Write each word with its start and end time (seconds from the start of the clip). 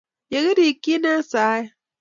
Ye 0.31 0.39
kirikyi 0.43 0.93
eng' 1.07 1.25
saet 1.31 1.67